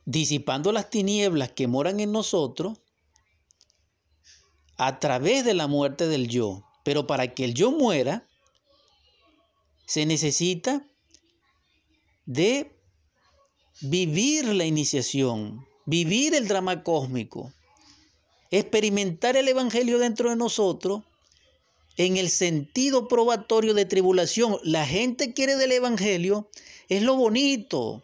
[0.06, 2.78] Disipando las tinieblas que moran en nosotros
[4.78, 6.64] a través de la muerte del yo.
[6.84, 8.28] Pero para que el yo muera,
[9.88, 10.86] se necesita
[12.30, 12.72] de
[13.82, 17.52] vivir la iniciación, vivir el drama cósmico,
[18.52, 21.02] experimentar el Evangelio dentro de nosotros
[21.98, 24.58] en el sentido probatorio de tribulación.
[24.62, 26.48] La gente quiere del Evangelio,
[26.88, 28.04] es lo bonito,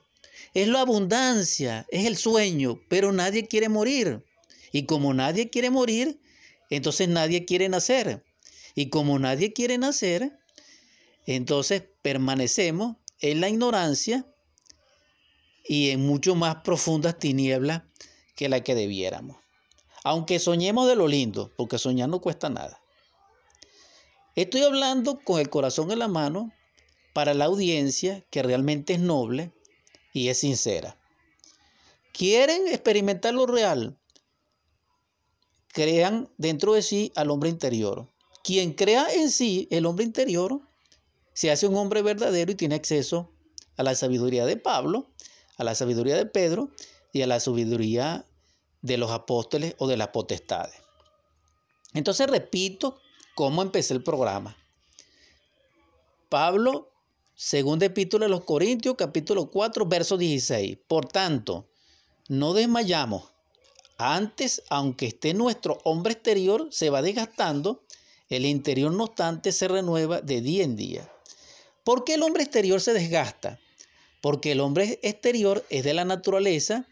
[0.56, 4.26] es la abundancia, es el sueño, pero nadie quiere morir.
[4.72, 6.20] Y como nadie quiere morir,
[6.72, 8.24] entonces nadie quiere nacer.
[8.74, 10.36] Y como nadie quiere nacer,
[11.28, 14.26] entonces permanecemos en la ignorancia
[15.64, 17.84] y en mucho más profundas tinieblas
[18.36, 19.38] que la que debiéramos.
[20.04, 22.80] Aunque soñemos de lo lindo, porque soñar no cuesta nada.
[24.36, 26.52] Estoy hablando con el corazón en la mano
[27.14, 29.54] para la audiencia que realmente es noble
[30.14, 31.00] y es sincera.
[32.14, 33.98] ¿Quieren experimentar lo real?
[35.70, 38.12] Crean dentro de sí al hombre interior.
[38.44, 40.62] Quien crea en sí el hombre interior
[41.36, 43.30] se hace un hombre verdadero y tiene acceso
[43.76, 45.12] a la sabiduría de Pablo,
[45.58, 46.70] a la sabiduría de Pedro
[47.12, 48.26] y a la sabiduría
[48.82, 50.76] de los apóstoles o de las potestades.
[51.94, 52.98] Entonces repito
[53.36, 54.56] cómo empecé el programa.
[56.30, 56.90] Pablo,
[57.36, 60.78] segundo epístola de los Corintios, capítulo 4, verso 16.
[60.88, 61.68] Por tanto,
[62.30, 63.34] no desmayamos.
[63.98, 67.84] Antes, aunque esté nuestro hombre exterior, se va desgastando,
[68.30, 71.12] el interior no obstante se renueva de día en día.
[71.86, 73.60] ¿Por qué el hombre exterior se desgasta?
[74.20, 76.88] Porque el hombre exterior es de la naturaleza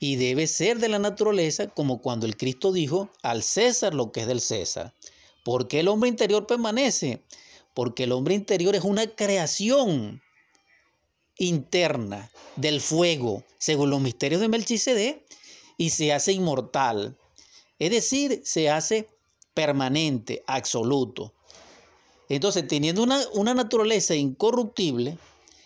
[0.00, 4.22] y debe ser de la naturaleza como cuando el Cristo dijo al César lo que
[4.22, 4.94] es del César.
[5.44, 7.22] ¿Por qué el hombre interior permanece?
[7.72, 10.20] Porque el hombre interior es una creación
[11.38, 15.24] interna del fuego, según los misterios de Melchizedek,
[15.76, 17.16] y se hace inmortal.
[17.78, 19.08] Es decir, se hace
[19.54, 21.32] permanente, absoluto.
[22.34, 25.18] Entonces, teniendo una, una naturaleza incorruptible,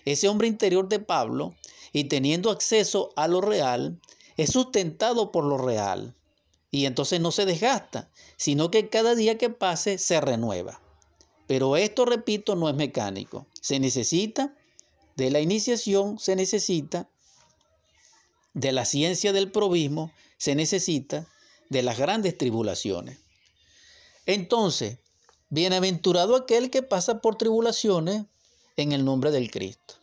[0.05, 1.55] ese hombre interior de Pablo,
[1.92, 4.00] y teniendo acceso a lo real,
[4.37, 6.16] es sustentado por lo real.
[6.72, 10.81] Y entonces no se desgasta, sino que cada día que pase se renueva.
[11.46, 13.46] Pero esto, repito, no es mecánico.
[13.61, 14.52] Se necesita
[15.14, 17.09] de la iniciación, se necesita
[18.55, 21.29] de la ciencia del probismo, se necesita
[21.68, 23.18] de las grandes tribulaciones.
[24.26, 24.98] Entonces,
[25.48, 28.24] bienaventurado aquel que pasa por tribulaciones
[28.76, 29.94] en el nombre del Cristo.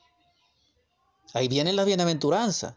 [1.34, 2.76] Ahí viene la bienaventuranza.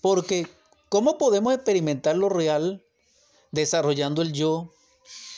[0.00, 0.48] Porque,
[0.88, 2.84] ¿cómo podemos experimentar lo real
[3.50, 4.72] desarrollando el yo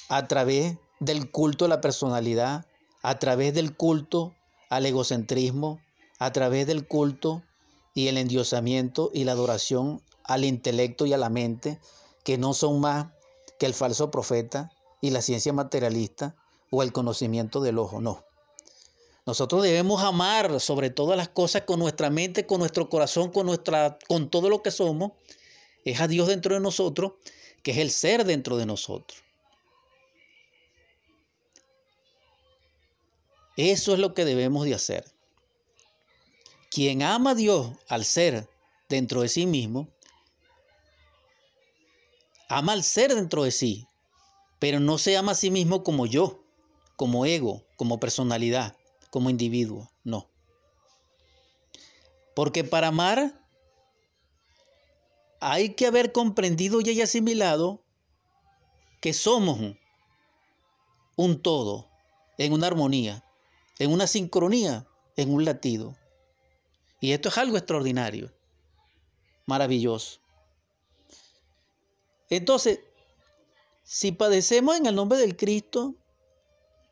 [0.08, 2.66] a través del culto a la personalidad,
[3.02, 4.34] a través del culto
[4.70, 5.80] al egocentrismo,
[6.18, 7.42] a través del culto
[7.94, 11.80] y el endiosamiento y la adoración al intelecto y a la mente,
[12.24, 13.08] que no son más
[13.58, 14.73] que el falso profeta
[15.04, 16.34] y la ciencia materialista
[16.70, 18.24] o el conocimiento del ojo, no.
[19.26, 23.98] Nosotros debemos amar sobre todas las cosas con nuestra mente, con nuestro corazón, con, nuestra,
[24.08, 25.12] con todo lo que somos.
[25.84, 27.12] Es a Dios dentro de nosotros,
[27.62, 29.22] que es el ser dentro de nosotros.
[33.58, 35.04] Eso es lo que debemos de hacer.
[36.70, 38.48] Quien ama a Dios al ser
[38.88, 39.86] dentro de sí mismo,
[42.48, 43.86] ama al ser dentro de sí,
[44.58, 46.44] pero no se ama a sí mismo como yo,
[46.96, 48.76] como ego, como personalidad
[49.14, 50.28] como individuo, no.
[52.34, 53.46] Porque para amar
[55.38, 57.84] hay que haber comprendido y asimilado
[59.00, 59.76] que somos
[61.14, 61.88] un todo,
[62.38, 63.24] en una armonía,
[63.78, 65.96] en una sincronía, en un latido.
[66.98, 68.32] Y esto es algo extraordinario,
[69.46, 70.18] maravilloso.
[72.30, 72.80] Entonces,
[73.84, 75.94] si padecemos en el nombre del Cristo,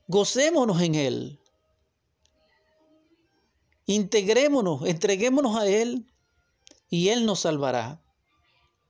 [0.08, 1.40] gocémonos en Él.
[3.86, 6.06] Integrémonos, entreguémonos a Él
[6.90, 8.02] y Él nos salvará.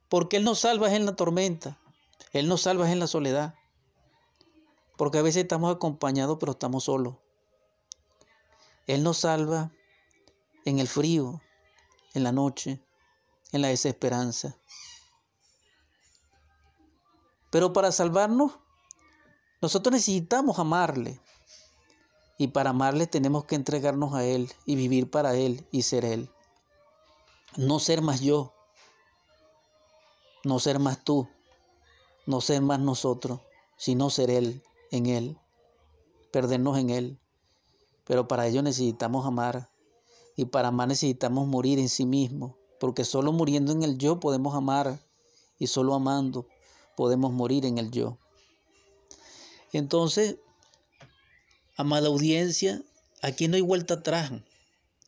[0.09, 1.79] Porque Él nos salva en la tormenta,
[2.33, 3.55] Él nos salva en la soledad.
[4.97, 7.15] Porque a veces estamos acompañados pero estamos solos.
[8.85, 9.71] Él nos salva
[10.65, 11.41] en el frío,
[12.13, 12.81] en la noche,
[13.53, 14.57] en la desesperanza.
[17.53, 18.53] Pero para salvarnos,
[19.61, 21.21] nosotros necesitamos amarle.
[22.39, 26.31] Y para amarle tenemos que entregarnos a Él y vivir para Él y ser Él.
[27.55, 28.55] No ser más yo,
[30.43, 31.27] no ser más tú,
[32.25, 33.41] no ser más nosotros,
[33.77, 35.37] sino ser Él en Él,
[36.31, 37.19] perdernos en Él.
[38.03, 39.69] Pero para ello necesitamos amar
[40.35, 44.55] y para amar necesitamos morir en sí mismo, porque solo muriendo en el yo podemos
[44.55, 44.99] amar
[45.59, 46.47] y solo amando
[46.95, 48.17] podemos morir en el yo.
[49.71, 50.37] Entonces,
[51.75, 52.83] Amada audiencia,
[53.23, 54.31] aquí no hay vuelta atrás.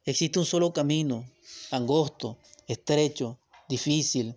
[0.04, 1.24] Existe un solo camino,
[1.70, 3.38] angosto, estrecho,
[3.70, 4.36] difícil.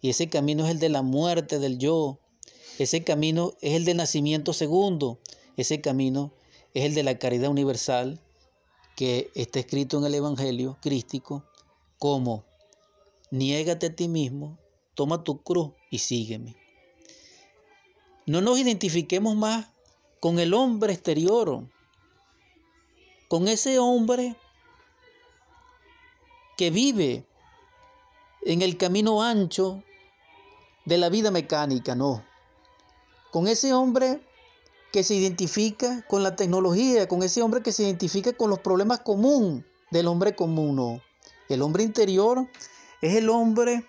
[0.00, 2.20] Y ese camino es el de la muerte del yo.
[2.78, 5.20] Ese camino es el del nacimiento segundo.
[5.58, 6.32] Ese camino
[6.72, 8.18] es el de la caridad universal
[8.96, 11.44] que está escrito en el Evangelio crístico
[11.98, 12.46] como
[13.30, 14.58] niégate a ti mismo,
[14.94, 16.56] toma tu cruz y sígueme.
[18.26, 19.68] No nos identifiquemos más
[20.20, 21.64] con el hombre exterior,
[23.28, 24.36] con ese hombre
[26.56, 27.26] que vive
[28.42, 29.82] en el camino ancho
[30.84, 32.24] de la vida mecánica, no.
[33.30, 34.20] Con ese hombre
[34.92, 39.00] que se identifica con la tecnología, con ese hombre que se identifica con los problemas
[39.00, 41.00] comunes del hombre común, no.
[41.48, 42.48] El hombre interior
[43.02, 43.86] es el hombre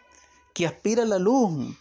[0.54, 1.78] que aspira a la luz,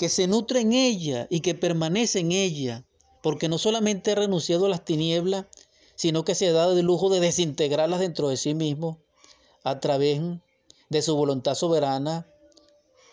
[0.00, 2.86] que se nutre en ella y que permanece en ella,
[3.22, 5.44] porque no solamente ha renunciado a las tinieblas,
[5.94, 8.96] sino que se ha dado el lujo de desintegrarlas dentro de sí mismo
[9.62, 10.22] a través
[10.88, 12.26] de su voluntad soberana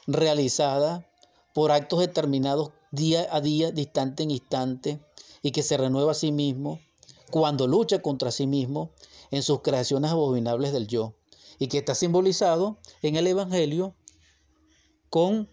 [0.06, 1.06] realizada
[1.54, 5.02] por actos determinados día a día, distante en instante,
[5.42, 6.80] y que se renueva a sí mismo
[7.32, 8.92] cuando lucha contra sí mismo
[9.30, 11.16] en sus creaciones abominables del yo,
[11.60, 13.94] y que está simbolizado en el Evangelio
[15.10, 15.50] con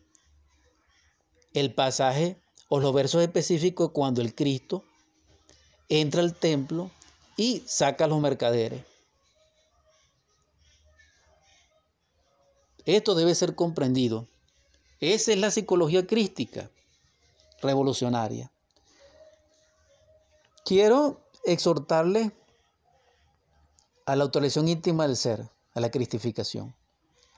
[1.55, 2.37] el pasaje
[2.69, 4.85] o los versos específicos cuando el Cristo
[5.89, 6.91] entra al templo
[7.37, 8.85] y saca a los mercaderes.
[12.85, 14.27] Esto debe ser comprendido.
[15.01, 16.71] Esa es la psicología crística
[17.63, 18.51] revolucionaria.
[20.65, 22.33] Quiero exhortarle
[24.07, 26.75] a la autorización íntima del ser, a la cristificación,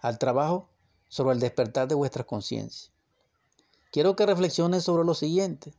[0.00, 0.68] al trabajo
[1.08, 2.95] sobre el despertar de vuestra conciencia.
[3.96, 5.72] Quiero que reflexionen sobre lo siguiente.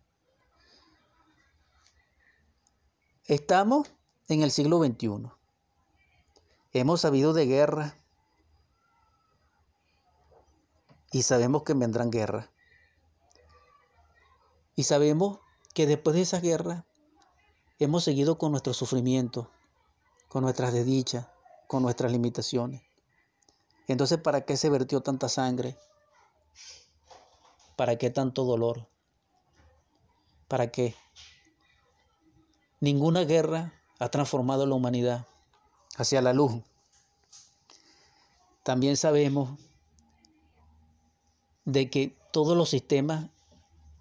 [3.25, 3.93] Estamos
[4.27, 5.29] en el siglo XXI.
[6.73, 7.95] Hemos sabido de guerra
[11.11, 12.49] y sabemos que vendrán guerras.
[14.75, 15.37] Y sabemos
[15.75, 16.87] que después de esa guerra
[17.77, 19.51] hemos seguido con nuestro sufrimiento,
[20.27, 21.27] con nuestras desdichas,
[21.67, 22.81] con nuestras limitaciones.
[23.87, 25.77] Entonces, ¿para qué se vertió tanta sangre?
[27.77, 28.89] ¿Para qué tanto dolor?
[30.47, 30.95] ¿Para qué?
[32.79, 35.27] Ninguna guerra ha transformado la humanidad
[35.95, 36.63] hacia la luz.
[38.63, 39.59] También sabemos
[41.65, 43.29] de que todos los sistemas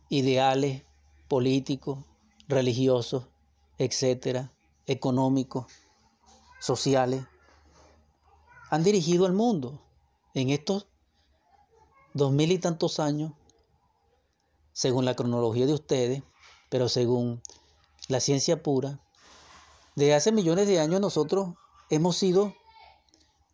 [0.08, 0.82] ideales,
[1.28, 1.98] políticos,
[2.48, 3.26] religiosos,
[3.76, 4.54] etcétera,
[4.86, 5.66] económicos,
[6.60, 7.26] sociales,
[8.70, 9.78] han dirigido al mundo
[10.32, 10.86] en estos
[12.14, 13.32] dos mil y tantos años,
[14.76, 16.22] según la cronología de ustedes,
[16.68, 17.40] pero según
[18.08, 19.00] la ciencia pura,
[19.94, 21.54] de hace millones de años nosotros
[21.88, 22.54] hemos sido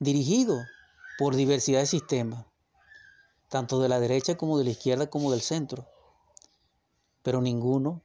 [0.00, 0.66] dirigidos
[1.18, 2.44] por diversidad de sistemas,
[3.48, 5.86] tanto de la derecha como de la izquierda como del centro.
[7.22, 8.02] Pero ninguno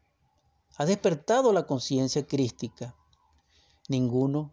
[0.77, 2.93] ha despertado la conciencia crística.
[3.89, 4.51] Ninguno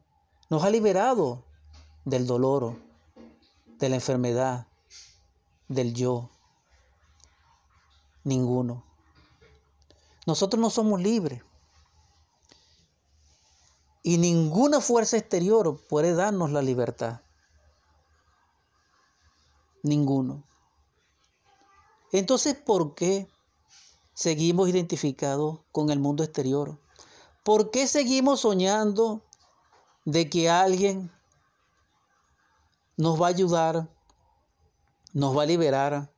[0.49, 1.45] nos ha liberado
[2.07, 2.81] del dolor,
[3.79, 4.69] de la enfermedad,
[5.69, 6.31] del yo.
[8.25, 8.85] Ninguno.
[10.27, 11.43] Nosotros no somos libres.
[14.03, 17.21] Y ninguna fuerza exterior puede darnos la libertad.
[19.83, 20.45] Ninguno.
[22.13, 23.29] Entonces, ¿por qué
[24.15, 26.81] seguimos identificados con el mundo exterior?
[27.43, 29.23] ¿Por qué seguimos soñando
[30.05, 31.11] de que alguien
[32.97, 33.89] nos va a ayudar,
[35.13, 36.15] nos va a liberar,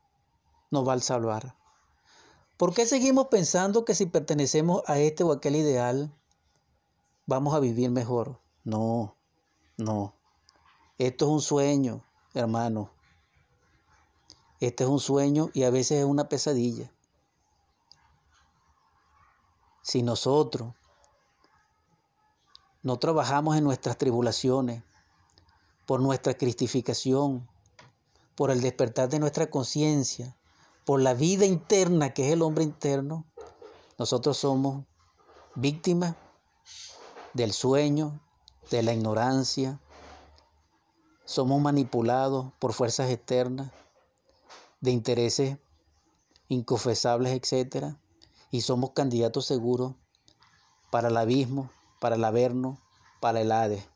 [0.70, 1.56] nos va a salvar?
[2.56, 6.12] ¿Por qué seguimos pensando que si pertenecemos a este o aquel ideal,
[7.26, 8.40] vamos a vivir mejor.
[8.64, 9.16] No,
[9.76, 10.14] no.
[10.98, 12.90] Esto es un sueño, hermano.
[14.60, 16.90] Este es un sueño y a veces es una pesadilla.
[19.82, 20.72] Si nosotros
[22.82, 24.82] no trabajamos en nuestras tribulaciones,
[25.84, 27.48] por nuestra cristificación,
[28.34, 30.36] por el despertar de nuestra conciencia,
[30.86, 33.26] por la vida interna que es el hombre interno,
[33.98, 34.84] nosotros somos
[35.56, 36.14] víctimas
[37.34, 38.20] del sueño,
[38.70, 39.80] de la ignorancia.
[41.24, 43.72] Somos manipulados por fuerzas externas,
[44.80, 45.58] de intereses
[46.46, 47.96] inconfesables, etc.
[48.52, 49.94] Y somos candidatos seguros
[50.92, 51.68] para el abismo,
[52.00, 52.80] para el averno,
[53.20, 53.88] para el Hades.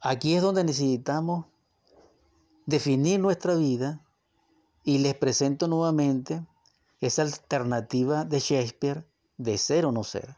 [0.00, 1.46] Aquí es donde necesitamos
[2.66, 4.00] definir nuestra vida
[4.84, 6.44] y les presento nuevamente
[7.00, 9.06] esa alternativa de Shakespeare
[9.36, 10.36] de ser o no ser.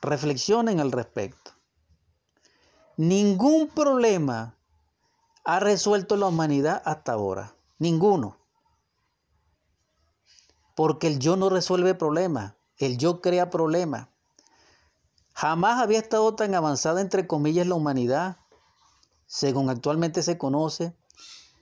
[0.00, 1.52] Reflexionen al respecto.
[2.96, 4.56] Ningún problema
[5.44, 7.54] ha resuelto la humanidad hasta ahora?
[7.78, 8.38] Ninguno.
[10.74, 14.08] Porque el yo no resuelve problemas, el yo crea problemas.
[15.34, 18.38] Jamás había estado tan avanzada, entre comillas, la humanidad,
[19.26, 20.94] según actualmente se conoce,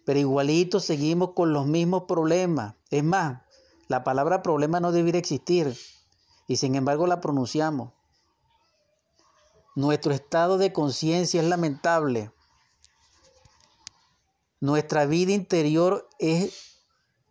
[0.04, 2.74] pero igualito seguimos con los mismos problemas.
[2.90, 3.42] Es más,
[3.88, 5.76] la palabra problema no debería existir
[6.46, 7.92] y sin embargo la pronunciamos.
[9.74, 12.32] Nuestro estado de conciencia es lamentable.
[14.60, 16.80] Nuestra vida interior es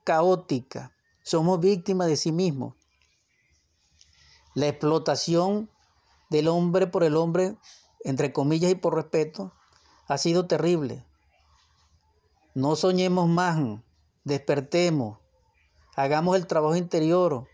[0.04, 0.92] caótica.
[1.24, 2.76] Somos víctimas de sí mismos.
[4.56, 5.70] La explotación
[6.30, 7.58] del hombre por el hombre,
[8.04, 9.54] entre comillas y por respeto,
[10.08, 11.06] ha sido terrible.
[12.54, 13.58] No soñemos más,
[14.24, 15.18] despertemos,
[15.96, 17.48] hagamos el trabajo interior,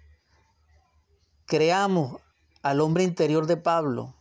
[1.45, 2.21] creamos
[2.61, 4.13] al hombre interior de Pablo.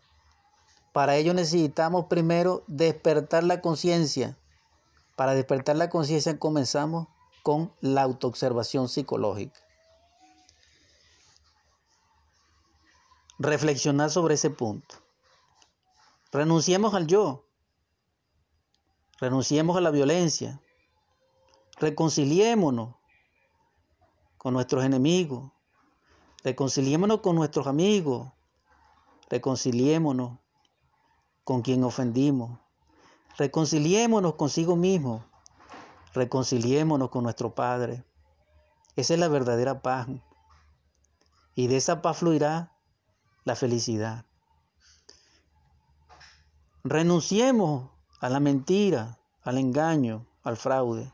[0.93, 4.37] Para ello necesitamos primero despertar la conciencia.
[5.17, 7.09] Para despertar la conciencia comenzamos
[7.43, 9.59] con la autoobservación psicológica.
[13.39, 14.97] reflexionar sobre ese punto.
[16.33, 17.45] Renunciemos al yo.
[19.21, 20.61] Renunciemos a la violencia.
[21.79, 22.95] Reconciliémonos
[24.37, 25.51] con nuestros enemigos.
[26.45, 28.31] Reconciliémonos con nuestros amigos.
[29.29, 30.39] Reconciliémonos
[31.43, 32.61] con quien ofendimos.
[33.37, 35.25] Reconciliémonos consigo mismo.
[36.15, 38.05] Reconciliémonos con nuestro Padre.
[38.95, 40.07] Esa es la verdadera paz.
[41.57, 42.73] Y de esa paz fluirá
[43.45, 44.27] la felicidad.
[46.85, 51.13] Renunciemos a la mentira, al engaño, al fraude.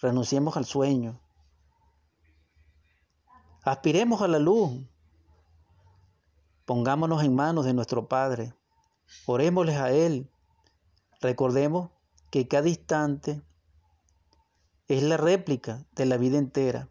[0.00, 1.20] Renunciemos al sueño.
[3.62, 4.86] Aspiremos a la luz.
[6.64, 8.54] Pongámonos en manos de nuestro Padre.
[9.26, 10.30] Orémosles a Él.
[11.20, 11.90] Recordemos
[12.30, 13.42] que cada instante
[14.88, 16.88] es la réplica de la vida entera.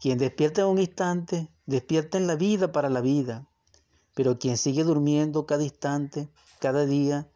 [0.00, 3.46] Quien despierta en un instante Despierta en la vida para la vida,
[4.14, 7.30] pero quien sigue durmiendo cada instante, cada día,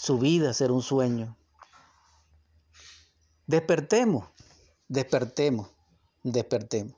[0.00, 1.36] su vida será un sueño.
[3.46, 4.24] Despertemos,
[4.88, 5.68] despertemos,
[6.22, 6.96] despertemos.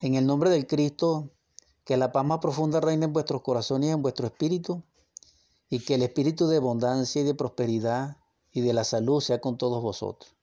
[0.00, 1.30] En el nombre del Cristo,
[1.84, 4.82] que la paz más profunda reine en vuestros corazones y en vuestro espíritu,
[5.68, 8.16] y que el espíritu de abundancia y de prosperidad
[8.50, 10.34] y de la salud sea con todos vosotros.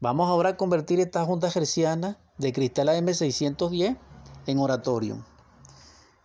[0.00, 3.98] Vamos ahora a convertir esta junta gerciana de Cristal AM610
[4.46, 5.24] en oratorio.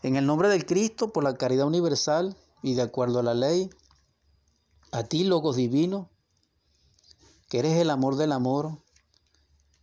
[0.03, 3.70] En el nombre del Cristo, por la caridad universal y de acuerdo a la ley,
[4.91, 6.09] a ti, Logos Divino,
[7.47, 8.77] que eres el amor del amor,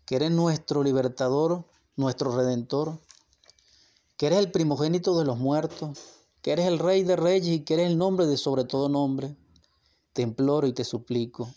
[0.05, 1.65] que eres nuestro libertador,
[1.97, 2.99] nuestro redentor,
[4.17, 5.99] que eres el primogénito de los muertos,
[6.43, 9.37] que eres el rey de reyes y que eres el nombre de sobre todo nombre,
[10.13, 11.51] te imploro y te suplico.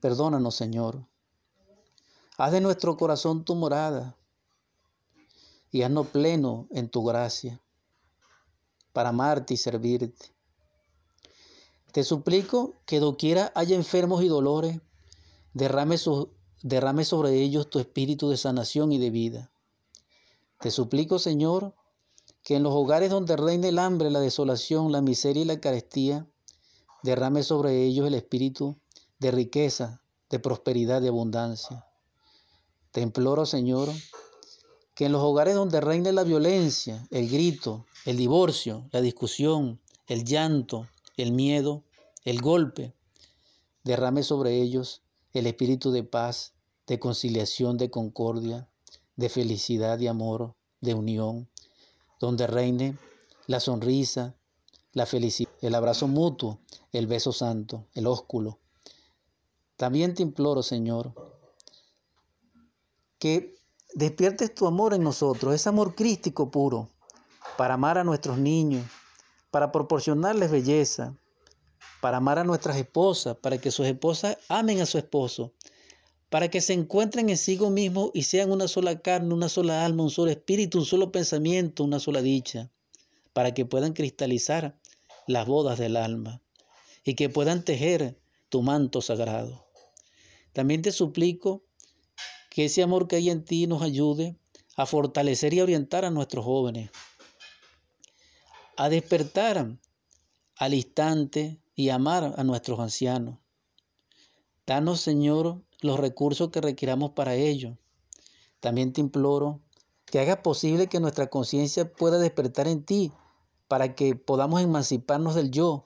[0.00, 1.06] Perdónanos, Señor,
[2.40, 4.16] Haz de nuestro corazón tu morada
[5.72, 7.60] y haznos pleno en tu gracia
[8.92, 10.37] para amarte y servirte.
[11.92, 14.80] Te suplico que doquiera haya enfermos y dolores,
[15.54, 15.96] derrame,
[16.62, 19.50] derrame sobre ellos tu espíritu de sanación y de vida.
[20.60, 21.74] Te suplico, Señor,
[22.42, 26.26] que en los hogares donde reina el hambre, la desolación, la miseria y la carestía,
[27.02, 28.76] derrame sobre ellos el espíritu
[29.18, 31.86] de riqueza, de prosperidad, de abundancia.
[32.90, 33.88] Te imploro, Señor,
[34.94, 40.24] que en los hogares donde reine la violencia, el grito, el divorcio, la discusión, el
[40.24, 40.86] llanto,
[41.18, 41.84] el miedo,
[42.24, 42.94] el golpe,
[43.84, 45.02] derrame sobre ellos
[45.32, 46.54] el espíritu de paz,
[46.86, 48.68] de conciliación, de concordia,
[49.16, 51.48] de felicidad y amor, de unión,
[52.20, 52.96] donde reine
[53.46, 54.34] la sonrisa,
[54.92, 56.60] la felicidad, el abrazo mutuo,
[56.92, 58.58] el beso santo, el ósculo.
[59.76, 61.12] También te imploro, Señor,
[63.18, 63.56] que
[63.94, 66.88] despiertes tu amor en nosotros, ese amor crístico puro,
[67.56, 68.84] para amar a nuestros niños,
[69.50, 71.16] para proporcionarles belleza,
[72.00, 75.52] para amar a nuestras esposas, para que sus esposas amen a su esposo,
[76.28, 80.02] para que se encuentren en sí mismos y sean una sola carne, una sola alma,
[80.02, 82.70] un solo espíritu, un solo pensamiento, una sola dicha,
[83.32, 84.78] para que puedan cristalizar
[85.26, 86.42] las bodas del alma
[87.04, 88.18] y que puedan tejer
[88.48, 89.66] tu manto sagrado.
[90.52, 91.62] También te suplico
[92.50, 94.36] que ese amor que hay en ti nos ayude
[94.76, 96.90] a fortalecer y orientar a nuestros jóvenes,
[98.78, 99.76] a despertar
[100.56, 103.40] al instante y amar a nuestros ancianos.
[104.66, 107.76] Danos, Señor, los recursos que requiramos para ello.
[108.60, 109.60] También te imploro
[110.06, 113.12] que hagas posible que nuestra conciencia pueda despertar en ti
[113.66, 115.84] para que podamos emanciparnos del yo,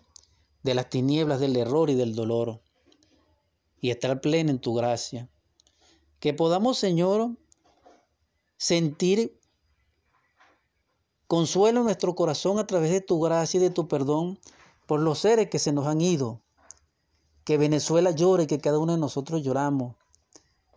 [0.63, 2.61] de las tinieblas del error y del dolor
[3.81, 5.31] y estar pleno en tu gracia.
[6.21, 7.39] Que podamos, Señor,
[8.59, 9.41] sentir
[11.33, 14.39] consuelo en nuestro corazón a través de tu gracia y de tu perdón
[14.85, 16.43] por los seres que se nos han ido.
[17.45, 19.97] Que Venezuela llore, que cada uno de nosotros lloramos.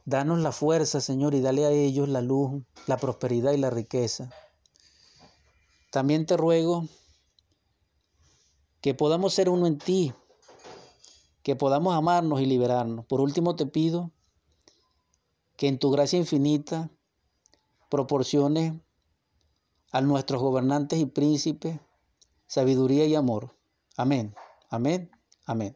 [0.05, 4.29] Danos la fuerza, Señor, y dale a ellos la luz, la prosperidad y la riqueza.
[5.91, 6.87] También te ruego
[8.79, 10.13] que podamos ser uno en ti,
[11.43, 13.05] que podamos amarnos y liberarnos.
[13.07, 14.09] Por último te pido
[15.57, 16.89] que en tu gracia infinita
[17.89, 18.84] proporciones
[19.95, 21.79] a nuestros gobernantes y príncipes
[22.47, 23.55] sabiduría y amor.
[23.95, 24.35] Amén,
[24.69, 25.09] amén,
[25.45, 25.63] amén.